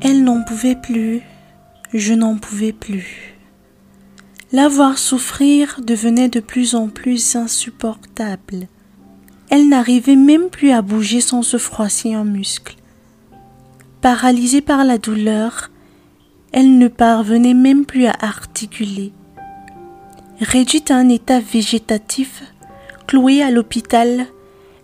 Elle 0.00 0.22
n'en 0.22 0.42
pouvait 0.42 0.76
plus, 0.76 1.22
je 1.92 2.14
n'en 2.14 2.36
pouvais 2.36 2.72
plus. 2.72 3.34
La 4.52 4.68
voir 4.68 4.96
souffrir 4.96 5.80
devenait 5.82 6.28
de 6.28 6.38
plus 6.38 6.76
en 6.76 6.88
plus 6.88 7.34
insupportable. 7.34 8.68
Elle 9.50 9.68
n'arrivait 9.68 10.14
même 10.14 10.50
plus 10.50 10.70
à 10.70 10.82
bouger 10.82 11.20
sans 11.20 11.42
se 11.42 11.56
froisser 11.56 12.14
un 12.14 12.24
muscle. 12.24 12.76
Paralysée 14.00 14.60
par 14.60 14.84
la 14.84 14.98
douleur, 14.98 15.70
elle 16.52 16.78
ne 16.78 16.86
parvenait 16.86 17.54
même 17.54 17.84
plus 17.84 18.06
à 18.06 18.14
articuler. 18.20 19.12
Réduite 20.40 20.92
à 20.92 20.96
un 20.96 21.08
état 21.08 21.40
végétatif, 21.40 22.44
clouée 23.08 23.42
à 23.42 23.50
l'hôpital, 23.50 24.26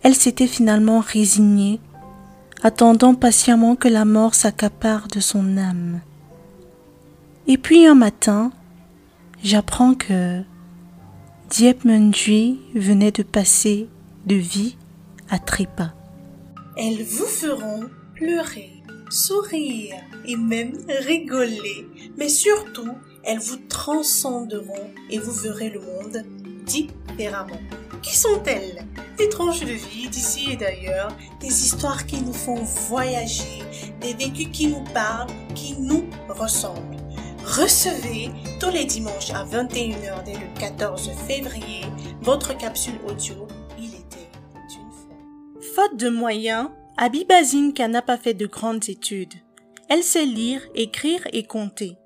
elle 0.03 0.17
s'était 0.17 0.49
finalement 0.49 0.99
résignée 0.99 1.79
attendant 2.65 3.15
patiemment 3.15 3.77
que 3.77 3.89
la 3.89 4.07
mort 4.07 4.35
s'accapare 4.35 5.07
de 5.09 5.21
son 5.21 5.59
âme. 5.59 6.01
Et 7.47 7.59
puis 7.59 7.87
un 7.87 7.95
matin, 7.95 8.53
j'apprends 9.43 9.95
que 9.95 10.41
Diep 11.51 11.85
Mundui 11.85 12.59
venait 12.75 13.11
de 13.11 13.23
passer 13.23 13.87
de 14.25 14.35
vie 14.35 14.79
à 15.29 15.39
trépas. 15.39 15.93
Elles 16.79 17.05
vous 17.05 17.27
feront 17.27 17.85
pleurer, 18.15 18.83
sourire 19.11 19.97
et 20.25 20.37
même 20.37 20.79
rigoler, 20.89 21.87
mais 22.17 22.31
surtout, 22.31 22.95
elles 23.25 23.41
vous 23.41 23.59
transcenderont 23.69 24.91
et 25.11 25.19
vous 25.19 25.33
verrez 25.33 25.69
le 25.69 25.81
monde 25.81 26.25
différemment. 26.65 27.61
Qui 28.03 28.17
sont-elles? 28.17 28.85
Des 29.17 29.29
tranches 29.29 29.61
de 29.61 29.73
vie 29.73 30.09
d'ici 30.09 30.53
et 30.53 30.57
d'ailleurs, 30.57 31.17
des 31.41 31.47
histoires 31.65 32.07
qui 32.07 32.21
nous 32.21 32.33
font 32.33 32.63
voyager, 32.89 33.63
des 34.01 34.15
vécus 34.15 34.49
qui 34.53 34.67
nous 34.67 34.85
parlent, 34.93 35.31
qui 35.55 35.77
nous 35.79 36.05
ressemblent. 36.29 36.97
Recevez 37.45 38.31
tous 38.59 38.71
les 38.71 38.85
dimanches 38.85 39.31
à 39.31 39.45
21h 39.45 40.25
dès 40.25 40.33
le 40.33 40.59
14 40.59 41.11
février 41.27 41.83
votre 42.23 42.57
capsule 42.57 42.95
audio 43.07 43.47
Il 43.79 43.95
était 43.95 44.31
une 44.65 44.91
fois. 44.91 45.17
Faute 45.75 45.99
de 45.99 46.09
moyens, 46.09 46.71
Abiba 46.97 47.43
Zinka 47.43 47.87
n'a 47.87 48.01
pas 48.01 48.17
fait 48.17 48.33
de 48.35 48.47
grandes 48.47 48.89
études. 48.89 49.35
Elle 49.91 50.03
sait 50.03 50.25
lire, 50.25 50.63
écrire 50.75 51.21
et 51.35 51.45
compter. 51.45 51.99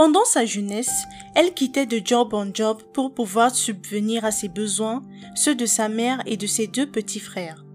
Pendant 0.00 0.24
sa 0.24 0.46
jeunesse, 0.46 1.04
elle 1.34 1.52
quittait 1.52 1.84
de 1.84 2.00
job 2.02 2.32
en 2.32 2.46
job 2.54 2.82
pour 2.94 3.12
pouvoir 3.12 3.54
subvenir 3.54 4.24
à 4.24 4.30
ses 4.30 4.48
besoins, 4.48 5.02
ceux 5.34 5.54
de 5.54 5.66
sa 5.66 5.90
mère 5.90 6.22
et 6.24 6.38
de 6.38 6.46
ses 6.46 6.66
deux 6.66 6.90
petits 6.90 7.20
frères. 7.20 7.66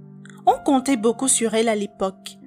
On 0.48 0.58
comptait 0.58 0.98
beaucoup 0.98 1.28
sur 1.28 1.54
elle 1.54 1.70
à 1.70 1.76
l'époque. 1.76 2.40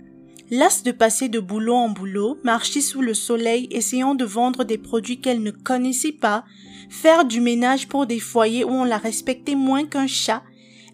Lasse 0.51 0.83
de 0.83 0.91
passer 0.91 1.29
de 1.29 1.39
boulot 1.39 1.77
en 1.77 1.91
boulot, 1.91 2.39
marcher 2.43 2.81
sous 2.81 3.03
le 3.03 3.15
soleil 3.15 3.69
essayant 3.71 4.17
de 4.17 4.25
vendre 4.25 4.65
des 4.65 4.79
produits 4.79 5.21
qu'elle 5.21 5.45
ne 5.45 5.53
connaissait 5.53 6.11
pas, 6.11 6.45
faire 6.91 7.25
du 7.25 7.41
ménage 7.41 7.87
pour 7.87 8.07
des 8.07 8.19
foyers 8.19 8.65
où 8.65 8.71
on 8.71 8.85
la 8.85 8.99
respectait 8.99 9.55
moins 9.55 9.85
qu'un 9.85 10.09
chat, 10.09 10.43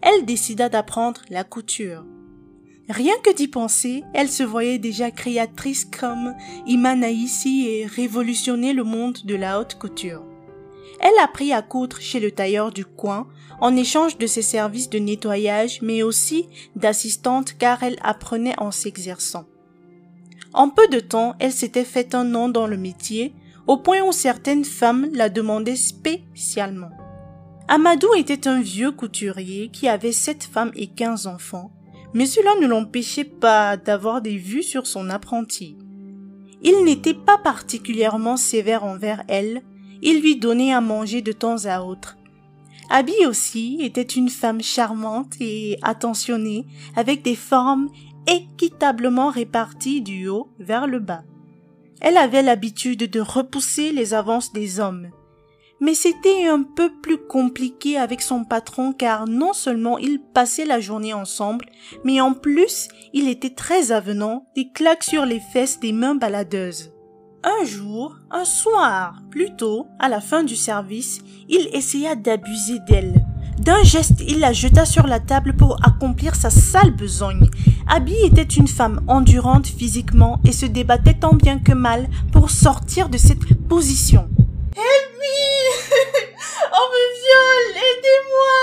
elle 0.03 0.25
décida 0.25 0.69
d'apprendre 0.69 1.21
la 1.31 1.43
couture. 1.43 2.05
Rien 2.89 3.15
que 3.23 3.33
d'y 3.33 3.47
penser, 3.47 4.03
elle 4.13 4.29
se 4.29 4.43
voyait 4.43 4.77
déjà 4.77 5.09
créatrice 5.09 5.85
comme 5.85 6.35
Imanaïsi 6.67 7.67
et 7.67 7.85
révolutionner 7.87 8.73
le 8.73 8.83
monde 8.83 9.17
de 9.25 9.35
la 9.35 9.59
haute 9.59 9.75
couture. 9.75 10.23
Elle 10.99 11.17
apprit 11.23 11.51
à 11.51 11.63
coudre 11.63 11.99
chez 11.99 12.19
le 12.19 12.31
tailleur 12.31 12.71
du 12.71 12.85
coin 12.85 13.27
en 13.59 13.75
échange 13.75 14.17
de 14.17 14.27
ses 14.27 14.43
services 14.43 14.89
de 14.89 14.99
nettoyage 14.99 15.81
mais 15.81 16.03
aussi 16.03 16.47
d'assistante 16.75 17.57
car 17.57 17.81
elle 17.81 17.97
apprenait 18.01 18.59
en 18.59 18.71
s'exerçant. 18.71 19.45
En 20.53 20.69
peu 20.69 20.87
de 20.87 20.99
temps, 20.99 21.35
elle 21.39 21.51
s'était 21.51 21.83
fait 21.83 22.15
un 22.15 22.23
nom 22.23 22.49
dans 22.49 22.67
le 22.67 22.77
métier 22.77 23.33
au 23.67 23.77
point 23.77 24.03
où 24.03 24.11
certaines 24.11 24.63
femmes 24.63 25.09
la 25.11 25.29
demandaient 25.29 25.75
spécialement. 25.75 26.91
Amadou 27.67 28.13
était 28.15 28.47
un 28.47 28.61
vieux 28.61 28.91
couturier 28.91 29.69
qui 29.69 29.87
avait 29.87 30.11
sept 30.11 30.43
femmes 30.43 30.71
et 30.75 30.87
quinze 30.87 31.25
enfants 31.25 31.71
mais 32.15 32.25
cela 32.25 32.55
ne 32.61 32.65
l'empêchait 32.65 33.25
pas 33.25 33.75
d'avoir 33.75 34.21
des 34.21 34.37
vues 34.37 34.63
sur 34.63 34.87
son 34.87 35.09
apprenti. 35.09 35.77
Il 36.63 36.85
n'était 36.85 37.13
pas 37.13 37.37
particulièrement 37.37 38.37
sévère 38.37 38.85
envers 38.85 39.23
elle, 39.27 39.61
il 40.01 40.21
lui 40.21 40.37
donnait 40.37 40.73
à 40.73 40.79
manger 40.79 41.21
de 41.21 41.33
temps 41.33 41.65
à 41.65 41.81
autre. 41.81 42.17
Abby 42.89 43.25
aussi 43.27 43.79
était 43.81 44.01
une 44.01 44.29
femme 44.29 44.61
charmante 44.61 45.33
et 45.41 45.77
attentionnée, 45.81 46.65
avec 46.95 47.21
des 47.21 47.35
formes 47.35 47.89
équitablement 48.27 49.29
réparties 49.29 50.01
du 50.01 50.29
haut 50.29 50.47
vers 50.57 50.87
le 50.87 50.99
bas. 50.99 51.23
Elle 51.99 52.17
avait 52.17 52.43
l'habitude 52.43 53.09
de 53.11 53.19
repousser 53.19 53.91
les 53.91 54.13
avances 54.13 54.53
des 54.53 54.79
hommes, 54.79 55.09
mais 55.79 55.93
c'était 55.93 56.47
un 56.47 56.63
peu 56.63 56.91
plus 57.01 57.17
compliqué 57.17 57.97
avec 57.97 58.21
son 58.21 58.43
patron 58.43 58.93
car 58.93 59.27
non 59.27 59.53
seulement 59.53 59.97
ils 59.97 60.19
passaient 60.19 60.65
la 60.65 60.79
journée 60.79 61.13
ensemble, 61.13 61.65
mais 62.03 62.21
en 62.21 62.33
plus 62.33 62.87
il 63.13 63.27
était 63.27 63.53
très 63.53 63.91
avenant, 63.91 64.45
des 64.55 64.69
claques 64.71 65.03
sur 65.03 65.25
les 65.25 65.39
fesses 65.39 65.79
des 65.79 65.91
mains 65.91 66.15
baladeuses. 66.15 66.91
Un 67.43 67.63
jour, 67.63 68.17
un 68.31 68.43
soir, 68.43 69.21
plutôt, 69.29 69.85
à 69.99 70.09
la 70.09 70.19
fin 70.19 70.43
du 70.43 70.55
service, 70.55 71.19
il 71.47 71.69
essaya 71.73 72.15
d'abuser 72.15 72.79
d'elle. 72.87 73.23
D'un 73.59 73.83
geste, 73.83 74.21
il 74.27 74.39
la 74.39 74.51
jeta 74.51 74.83
sur 74.85 75.05
la 75.07 75.19
table 75.19 75.55
pour 75.55 75.77
accomplir 75.85 76.35
sa 76.35 76.49
sale 76.49 76.91
besogne. 76.91 77.49
Abby 77.87 78.15
était 78.23 78.41
une 78.41 78.67
femme 78.67 79.01
endurante 79.07 79.67
physiquement 79.67 80.39
et 80.43 80.51
se 80.51 80.65
débattait 80.65 81.19
tant 81.19 81.33
bien 81.33 81.59
que 81.59 81.71
mal 81.71 82.07
pour 82.31 82.49
sortir 82.49 83.09
de 83.09 83.17
cette 83.17 83.67
position. 83.67 84.27
Help 84.75 85.07
me 85.19 85.37
On 86.73 86.85
me 86.91 87.03
viole 87.21 87.77
Aidez-moi 87.77 88.55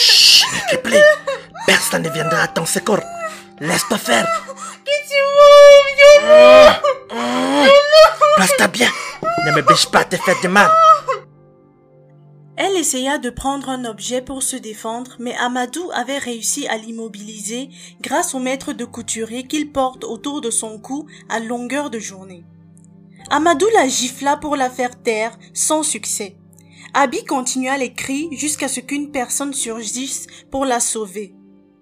Chut, 0.00 0.46
Ripley 0.70 1.02
Personne 1.66 2.02
ne 2.02 2.08
viendra 2.08 2.42
à 2.44 2.48
ton 2.48 2.64
secours. 2.64 3.00
Laisse-toi 3.60 3.98
faire. 3.98 4.26
Quittez-moi 4.84 5.48
Place-toi 8.36 8.68
bien. 8.68 8.90
Ne 9.44 9.52
me 9.52 9.60
bêche 9.60 9.90
pas 9.90 10.00
à 10.00 10.04
te 10.04 10.16
faire 10.16 10.40
de 10.42 10.48
mal. 10.48 10.70
Elle 12.56 12.76
essaya 12.76 13.18
de 13.18 13.28
prendre 13.28 13.68
un 13.68 13.84
objet 13.84 14.22
pour 14.22 14.42
se 14.42 14.56
défendre, 14.56 15.16
mais 15.18 15.36
Amadou 15.36 15.90
avait 15.92 16.18
réussi 16.18 16.66
à 16.66 16.78
l'immobiliser 16.78 17.68
grâce 18.00 18.34
au 18.34 18.38
maître 18.38 18.72
de 18.72 18.86
couturier 18.86 19.46
qu'il 19.46 19.70
porte 19.70 20.04
autour 20.04 20.40
de 20.40 20.50
son 20.50 20.78
cou 20.78 21.06
à 21.28 21.40
longueur 21.40 21.90
de 21.90 21.98
journée. 21.98 22.44
Amadou 23.30 23.66
la 23.74 23.86
gifla 23.86 24.38
pour 24.38 24.56
la 24.56 24.70
faire 24.70 25.02
taire, 25.02 25.38
sans 25.52 25.82
succès. 25.82 26.36
Abby 26.94 27.24
continua 27.24 27.76
les 27.76 27.92
cris 27.92 28.28
jusqu'à 28.32 28.68
ce 28.68 28.80
qu'une 28.80 29.10
personne 29.10 29.52
surgisse 29.52 30.26
pour 30.50 30.64
la 30.64 30.80
sauver. 30.80 31.34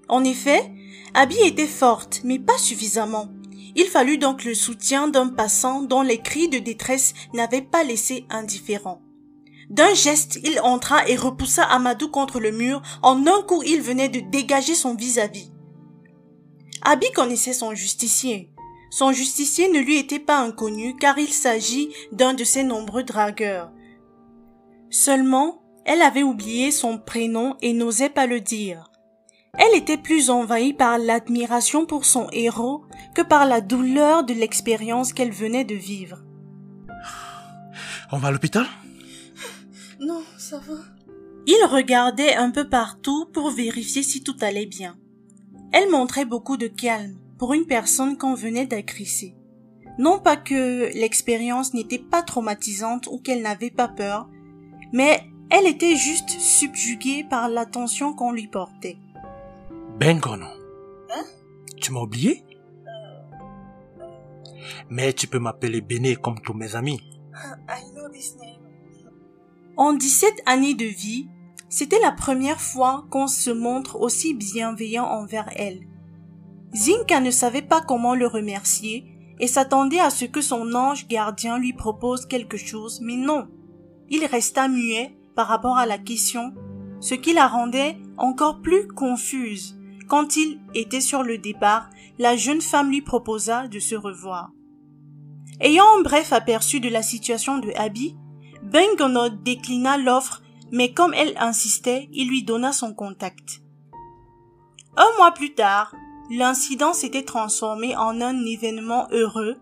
En 0.09 0.25
effet, 0.25 0.73
Abby 1.15 1.37
était 1.45 1.69
forte, 1.69 2.23
mais 2.25 2.41
pas 2.41 2.59
suffisamment. 2.59 3.29
Il 3.77 3.87
fallut 3.87 4.19
donc 4.19 4.45
le 4.45 4.55
soutien 4.55 5.07
d'un 5.07 5.29
passant 5.29 5.83
dont 5.83 6.03
les 6.03 6.19
cris 6.19 6.49
de 6.49 6.59
détresse 6.59 7.15
n'avaient 7.33 7.63
pas 7.63 7.85
laissé 7.85 8.27
indifférent. 8.29 9.03
D'un 9.71 9.95
geste, 9.95 10.41
il 10.43 10.61
entra 10.61 11.09
et 11.09 11.17
repoussa 11.17 11.63
Amadou 11.63 12.09
contre 12.09 12.41
le 12.41 12.51
mur. 12.51 12.83
En 13.03 13.25
un 13.27 13.43
coup, 13.43 13.63
il 13.65 13.83
venait 13.83 14.09
de 14.09 14.21
dégager 14.21 14.75
son 14.75 14.95
vis-à-vis. 14.95 15.51
Abby 16.83 17.07
connaissait 17.15 17.53
son 17.53 17.75
justicier. 17.75 18.51
Son 18.91 19.13
justicier 19.13 19.69
ne 19.69 19.81
lui 19.81 19.97
était 19.97 20.19
pas 20.19 20.39
inconnu 20.39 20.97
car 20.97 21.19
il 21.19 21.33
s'agit 21.33 21.91
d'un 22.13 22.35
de 22.35 22.45
ses 22.45 22.63
nombreux 22.63 23.03
dragueurs. 23.03 23.73
Seulement, 24.91 25.63
elle 25.85 26.03
avait 26.03 26.23
oublié 26.23 26.71
son 26.71 26.99
prénom 26.99 27.57
et 27.63 27.73
n'osait 27.73 28.11
pas 28.11 28.27
le 28.27 28.41
dire. 28.41 28.91
Elle 29.59 29.77
était 29.77 29.97
plus 29.97 30.31
envahie 30.31 30.75
par 30.75 30.99
l'admiration 30.99 31.87
pour 31.87 32.05
son 32.05 32.29
héros 32.33 32.85
que 33.15 33.23
par 33.23 33.47
la 33.47 33.61
douleur 33.61 34.25
de 34.25 34.35
l'expérience 34.35 35.13
qu'elle 35.13 35.33
venait 35.33 35.65
de 35.65 35.75
vivre. 35.75 36.23
On 38.13 38.19
va 38.19 38.29
à 38.29 38.31
l'hôpital? 38.31 38.67
Non, 39.99 40.23
ça 40.39 40.59
va. 40.59 40.75
Il 41.47 41.65
regardait 41.71 42.35
un 42.35 42.51
peu 42.51 42.69
partout 42.69 43.27
pour 43.33 43.51
vérifier 43.51 44.03
si 44.03 44.23
tout 44.23 44.37
allait 44.41 44.67
bien. 44.67 44.97
Elle 45.73 45.91
montrait 45.91 46.25
beaucoup 46.25 46.57
de 46.57 46.67
calme 46.67 47.17
pour 47.39 47.55
une 47.55 47.67
personne 47.67 48.17
qu'on 48.17 48.35
venait 48.35 48.67
d'agresser. 48.67 49.35
Non 49.99 50.19
pas 50.19 50.37
que 50.37 50.93
l'expérience 50.95 51.75
n'était 51.75 51.99
pas 51.99 52.23
traumatisante 52.23 53.07
ou 53.07 53.19
qu'elle 53.19 53.43
n'avait 53.43 53.71
pas 53.71 53.89
peur, 53.89 54.29
mais 54.93 55.23
elle 55.51 55.67
était 55.67 55.97
juste 55.97 56.31
subjuguée 56.31 57.25
par 57.25 57.49
l'attention 57.49 58.13
qu'on 58.13 58.33
lui 58.33 58.49
portait. 58.49 58.99
Bengono. 59.99 60.47
Hein? 60.47 61.25
Tu 61.81 61.93
m'as 61.93 62.01
oublié? 62.01 62.45
Mais 64.91 65.13
tu 65.13 65.27
peux 65.27 65.39
m'appeler 65.39 65.81
Béné 65.81 66.17
comme 66.17 66.41
tous 66.41 66.55
mes 66.55 66.75
amis. 66.77 67.01
I 67.69 67.91
know 67.95 68.09
this 68.11 68.37
name. 68.37 68.57
En 69.77 69.93
17 69.93 70.43
années 70.47 70.75
de 70.75 70.87
vie, 70.87 71.29
c'était 71.69 72.01
la 72.01 72.13
première 72.13 72.61
fois 72.61 73.07
qu'on 73.11 73.27
se 73.27 73.51
montre 73.51 74.01
aussi 74.01 74.35
bienveillant 74.35 75.05
envers 75.05 75.51
elle. 75.57 75.81
Zinka 76.75 77.21
ne 77.21 77.31
savait 77.31 77.63
pas 77.63 77.81
comment 77.81 78.15
le 78.15 78.27
remercier 78.27 79.07
et 79.39 79.47
s'attendait 79.47 80.01
à 80.01 80.11
ce 80.11 80.25
que 80.25 80.41
son 80.41 80.75
ange 80.75 81.07
gardien 81.09 81.59
lui 81.59 81.73
propose 81.73 82.27
quelque 82.27 82.57
chose, 82.57 83.01
mais 83.03 83.17
non. 83.17 83.49
Il 84.09 84.25
resta 84.25 84.69
muet 84.69 85.17
par 85.35 85.49
rapport 85.49 85.77
à 85.77 85.87
la 85.87 85.99
question, 85.99 86.55
ce 87.01 87.15
qui 87.15 87.33
la 87.33 87.47
rendait 87.47 87.99
encore 88.17 88.63
plus 88.63 88.89
confuse. 88.89 89.79
Quand 90.09 90.37
il 90.37 90.61
était 90.75 91.01
sur 91.01 91.23
le 91.23 91.39
départ, 91.39 91.91
la 92.19 92.37
jeune 92.37 92.61
femme 92.61 92.91
lui 92.91 93.03
proposa 93.03 93.69
de 93.69 93.79
se 93.79 93.95
revoir. 93.95 94.51
Ayant 95.61 95.85
un 95.99 96.03
bref 96.03 96.33
aperçu 96.33 96.81
de 96.81 96.89
la 96.89 97.03
situation 97.03 97.59
de 97.59 97.71
Abby, 97.77 98.17
Bengono 98.63 99.29
déclina 99.29 99.99
l'offre, 99.99 100.43
mais 100.73 100.93
comme 100.93 101.15
elle 101.15 101.35
insistait, 101.39 102.09
il 102.13 102.29
lui 102.29 102.43
donna 102.43 102.73
son 102.73 102.95
contact. 102.95 103.61
Un 104.97 105.09
mois 105.19 105.33
plus 105.33 105.55
tard, 105.55 105.95
l'incident 106.31 106.93
s'était 106.93 107.25
transformé 107.25 107.97
en 107.97 108.21
un 108.21 108.45
événement 108.45 109.07
heureux. 109.11 109.57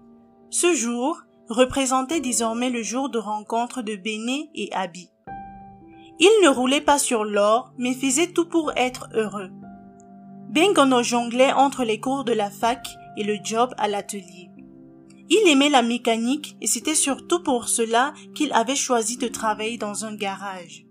Ce 0.50 0.75
jour 0.75 1.22
représentait 1.49 2.20
désormais 2.20 2.70
le 2.70 2.82
jour 2.82 3.11
de 3.11 3.19
rencontre 3.19 3.82
de 3.82 3.96
Béné 3.96 4.50
et 4.55 4.72
Abby. 4.72 5.08
Il 6.19 6.31
ne 6.44 6.49
roulait 6.49 6.81
pas 6.81 6.99
sur 6.99 7.25
l'or, 7.25 7.72
mais 7.76 7.93
faisait 7.93 8.32
tout 8.32 8.49
pour 8.49 8.72
être 8.76 9.08
heureux. 9.14 9.50
Bengono 10.50 11.02
jonglait 11.02 11.52
entre 11.52 11.84
les 11.84 11.99
cours 11.99 12.25
de 12.25 12.32
la 12.32 12.50
fac 12.50 12.87
et 13.17 13.25
le 13.25 13.38
job 13.43 13.75
à 13.76 13.88
l'atelier. 13.88 14.50
Il 15.28 15.49
aimait 15.49 15.70
la 15.70 15.82
mécanique 15.82 16.56
et 16.60 16.67
c'était 16.67 16.94
surtout 16.94 17.43
pour 17.43 17.69
cela 17.69 18.12
qu'il 18.34 18.52
avait 18.52 18.76
choisi 18.76 19.17
de 19.17 19.26
travailler 19.26 19.78
dans 19.78 20.05
un 20.05 20.14
garage. 20.14 20.87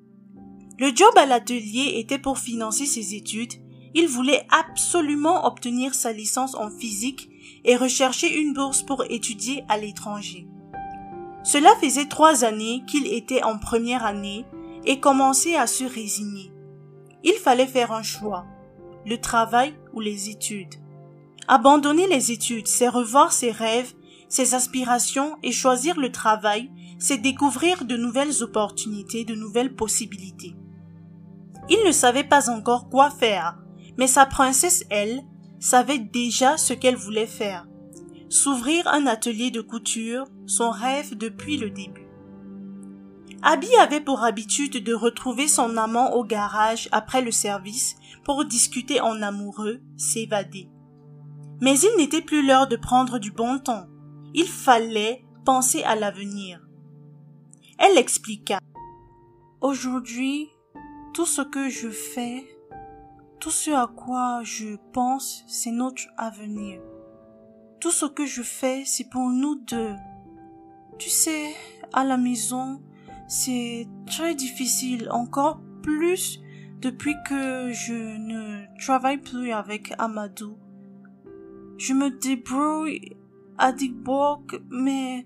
Le 0.79 0.93
job 0.93 1.11
à 1.15 1.25
l'atelier 1.25 1.93
était 1.95 2.19
pour 2.19 2.39
financer 2.39 2.85
ses 2.85 3.15
études. 3.15 3.53
Il 3.93 4.07
voulait 4.07 4.45
absolument 4.49 5.45
obtenir 5.45 5.93
sa 5.93 6.11
licence 6.11 6.55
en 6.55 6.69
physique 6.69 7.29
et 7.63 7.75
rechercher 7.75 8.39
une 8.39 8.53
bourse 8.53 8.81
pour 8.81 9.03
étudier 9.09 9.63
à 9.69 9.77
l'étranger. 9.77 10.47
Cela 11.43 11.75
faisait 11.81 12.07
trois 12.07 12.43
années 12.43 12.83
qu'il 12.87 13.07
était 13.07 13.43
en 13.43 13.57
première 13.57 14.05
année 14.05 14.45
et 14.85 14.99
commençait 14.99 15.55
à 15.55 15.67
se 15.67 15.83
résigner. 15.83 16.51
Il 17.23 17.33
fallait 17.33 17.67
faire 17.67 17.91
un 17.91 18.03
choix, 18.03 18.45
le 19.05 19.19
travail 19.19 19.73
ou 19.93 19.99
les 19.99 20.29
études. 20.29 20.75
Abandonner 21.47 22.07
les 22.07 22.31
études, 22.31 22.67
c'est 22.67 22.87
revoir 22.87 23.33
ses 23.33 23.51
rêves 23.51 23.93
ses 24.33 24.55
aspirations 24.55 25.37
et 25.43 25.51
choisir 25.51 25.99
le 25.99 26.11
travail, 26.11 26.71
c'est 26.97 27.19
découvrir 27.19 27.85
de 27.85 27.95
nouvelles 27.95 28.41
opportunités, 28.41 29.25
de 29.25 29.35
nouvelles 29.35 29.75
possibilités. 29.75 30.55
Il 31.69 31.77
ne 31.85 31.91
savait 31.91 32.23
pas 32.23 32.49
encore 32.49 32.89
quoi 32.89 33.11
faire, 33.11 33.59
mais 33.97 34.07
sa 34.07 34.25
princesse, 34.25 34.85
elle, 34.89 35.23
savait 35.59 35.99
déjà 35.99 36.57
ce 36.57 36.73
qu'elle 36.73 36.95
voulait 36.95 37.27
faire. 37.27 37.67
S'ouvrir 38.29 38.87
un 38.87 39.05
atelier 39.05 39.51
de 39.51 39.61
couture, 39.61 40.25
son 40.45 40.71
rêve 40.71 41.15
depuis 41.15 41.57
le 41.57 41.69
début. 41.69 42.07
Abby 43.43 43.67
avait 43.75 44.01
pour 44.01 44.23
habitude 44.23 44.83
de 44.83 44.93
retrouver 44.93 45.47
son 45.47 45.75
amant 45.77 46.13
au 46.13 46.23
garage 46.23 46.87
après 46.91 47.21
le 47.21 47.31
service 47.31 47.95
pour 48.23 48.45
discuter 48.45 49.01
en 49.01 49.21
amoureux, 49.21 49.81
s'évader. 49.97 50.69
Mais 51.61 51.77
il 51.79 51.97
n'était 51.97 52.21
plus 52.21 52.45
l'heure 52.45 52.67
de 52.67 52.75
prendre 52.75 53.19
du 53.19 53.31
bon 53.31 53.59
temps. 53.59 53.87
Il 54.33 54.47
fallait 54.47 55.25
penser 55.45 55.83
à 55.83 55.95
l'avenir. 55.95 56.61
Elle 57.77 57.97
expliqua. 57.97 58.59
Aujourd'hui, 59.61 60.49
tout 61.13 61.25
ce 61.25 61.41
que 61.41 61.69
je 61.69 61.89
fais, 61.89 62.45
tout 63.39 63.51
ce 63.51 63.71
à 63.71 63.87
quoi 63.87 64.41
je 64.43 64.77
pense, 64.93 65.43
c'est 65.47 65.71
notre 65.71 66.03
avenir. 66.17 66.81
Tout 67.79 67.91
ce 67.91 68.05
que 68.05 68.25
je 68.25 68.41
fais, 68.41 68.83
c'est 68.85 69.09
pour 69.09 69.29
nous 69.29 69.55
deux. 69.55 69.95
Tu 70.97 71.09
sais, 71.09 71.53
à 71.91 72.03
la 72.03 72.17
maison, 72.17 72.81
c'est 73.27 73.87
très 74.05 74.35
difficile, 74.35 75.09
encore 75.11 75.59
plus 75.81 76.39
depuis 76.81 77.15
que 77.27 77.71
je 77.71 78.17
ne 78.17 78.65
travaille 78.79 79.17
plus 79.17 79.51
avec 79.51 79.93
Amadou. 79.97 80.57
Je 81.77 81.93
me 81.93 82.09
débrouille 82.09 83.17
à 83.57 83.71
Digborg, 83.71 84.61
mais 84.69 85.25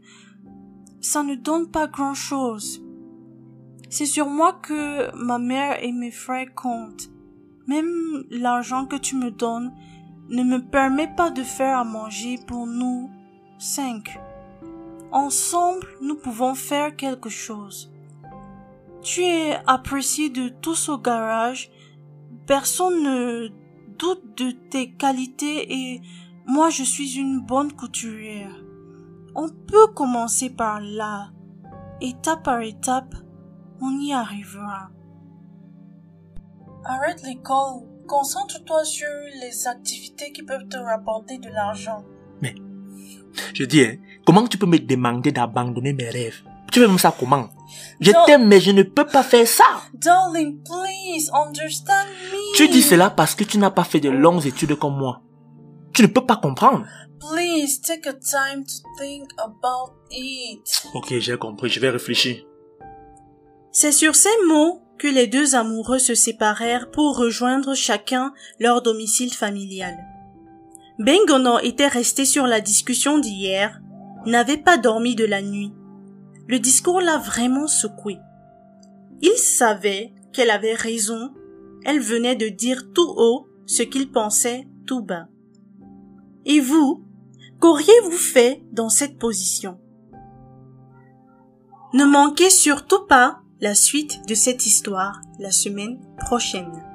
ça 1.01 1.23
ne 1.23 1.35
donne 1.35 1.69
pas 1.69 1.87
grand 1.87 2.13
chose. 2.13 2.83
C'est 3.89 4.05
sur 4.05 4.27
moi 4.27 4.53
que 4.53 5.15
ma 5.15 5.39
mère 5.39 5.83
et 5.83 5.91
mes 5.91 6.11
frères 6.11 6.53
comptent. 6.55 7.09
Même 7.67 8.23
l'argent 8.31 8.85
que 8.85 8.95
tu 8.95 9.15
me 9.15 9.31
donnes 9.31 9.73
ne 10.29 10.43
me 10.43 10.59
permet 10.59 11.07
pas 11.07 11.29
de 11.29 11.43
faire 11.43 11.77
à 11.77 11.83
manger 11.83 12.39
pour 12.47 12.65
nous 12.65 13.09
cinq. 13.59 14.19
Ensemble, 15.11 15.87
nous 16.01 16.15
pouvons 16.15 16.55
faire 16.55 16.95
quelque 16.95 17.29
chose. 17.29 17.91
Tu 19.01 19.21
es 19.21 19.57
apprécié 19.67 20.29
de 20.29 20.49
tous 20.49 20.89
au 20.89 20.97
garage. 20.97 21.69
Personne 22.45 23.03
ne 23.03 23.47
doute 23.97 24.37
de 24.37 24.51
tes 24.51 24.91
qualités 24.91 25.73
et 25.73 26.01
moi, 26.45 26.69
je 26.69 26.83
suis 26.83 27.17
une 27.17 27.41
bonne 27.41 27.73
couturière. 27.73 28.55
On 29.35 29.49
peut 29.49 29.87
commencer 29.93 30.49
par 30.49 30.79
là. 30.79 31.31
Étape 31.99 32.43
par 32.43 32.61
étape, 32.61 33.15
on 33.81 33.99
y 33.99 34.13
arrivera. 34.13 34.89
Arrête 36.87 37.21
l'école. 37.23 37.83
Concentre-toi 38.07 38.85
sur 38.85 39.09
les 39.41 39.67
activités 39.67 40.31
qui 40.31 40.41
peuvent 40.43 40.67
te 40.69 40.77
rapporter 40.77 41.37
de 41.37 41.49
l'argent. 41.49 42.05
Mais, 42.41 42.55
je 43.53 43.65
dis, 43.65 43.81
hein, 43.81 43.97
comment 44.25 44.47
tu 44.47 44.57
peux 44.57 44.65
me 44.65 44.79
demander 44.79 45.33
d'abandonner 45.33 45.91
mes 45.91 46.09
rêves? 46.09 46.41
Tu 46.71 46.79
veux 46.79 46.87
même 46.87 46.97
ça 46.97 47.13
comment? 47.17 47.49
Je 47.99 48.11
t'aime, 48.25 48.47
mais 48.47 48.61
je 48.61 48.71
ne 48.71 48.83
peux 48.83 49.05
pas 49.05 49.23
faire 49.23 49.47
ça. 49.47 49.65
Darling, 49.93 50.63
please, 50.63 51.29
understand 51.33 52.07
me. 52.31 52.55
Tu 52.55 52.69
dis 52.69 52.81
cela 52.81 53.09
parce 53.09 53.35
que 53.35 53.43
tu 53.43 53.57
n'as 53.57 53.71
pas 53.71 53.83
fait 53.83 53.99
de 53.99 54.09
longues 54.09 54.45
études 54.45 54.75
comme 54.75 54.97
moi. 54.97 55.21
Tu 55.93 56.03
ne 56.03 56.07
peux 56.07 56.25
pas 56.25 56.37
comprendre. 56.37 56.85
Please 57.19 57.81
take 57.81 58.07
a 58.07 58.13
time 58.13 58.63
to 58.63 58.87
think 58.99 59.27
about 59.37 59.95
it. 60.11 60.83
Ok, 60.93 61.17
j'ai 61.17 61.37
compris, 61.37 61.69
je 61.69 61.79
vais 61.81 61.89
réfléchir. 61.89 62.45
C'est 63.71 63.91
sur 63.91 64.15
ces 64.15 64.29
mots 64.47 64.81
que 64.97 65.07
les 65.07 65.27
deux 65.27 65.55
amoureux 65.55 65.99
se 65.99 66.15
séparèrent 66.15 66.89
pour 66.91 67.17
rejoindre 67.17 67.75
chacun 67.75 68.33
leur 68.59 68.81
domicile 68.81 69.33
familial. 69.33 69.97
Bengono 70.99 71.59
était 71.59 71.87
resté 71.87 72.25
sur 72.25 72.47
la 72.47 72.59
discussion 72.59 73.19
d'hier, 73.19 73.81
n'avait 74.25 74.57
pas 74.57 74.77
dormi 74.77 75.15
de 75.15 75.25
la 75.25 75.41
nuit. 75.41 75.71
Le 76.47 76.59
discours 76.59 77.01
l'a 77.01 77.17
vraiment 77.17 77.67
secoué. 77.67 78.17
Il 79.21 79.37
savait 79.37 80.13
qu'elle 80.33 80.49
avait 80.49 80.73
raison, 80.73 81.33
elle 81.85 81.99
venait 81.99 82.35
de 82.35 82.47
dire 82.47 82.91
tout 82.93 83.13
haut 83.15 83.47
ce 83.65 83.83
qu'il 83.83 84.11
pensait 84.11 84.67
tout 84.85 85.01
bas. 85.01 85.27
Et 86.45 86.59
vous, 86.59 87.03
qu'auriez-vous 87.59 88.11
fait 88.11 88.63
dans 88.71 88.89
cette 88.89 89.19
position? 89.19 89.79
Ne 91.93 92.05
manquez 92.05 92.49
surtout 92.49 93.05
pas 93.07 93.41
la 93.59 93.73
suite 93.73 94.27
de 94.27 94.35
cette 94.35 94.65
histoire 94.65 95.21
la 95.39 95.51
semaine 95.51 95.99
prochaine. 96.17 96.86